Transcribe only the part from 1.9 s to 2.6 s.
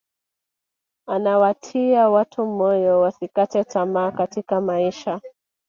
watu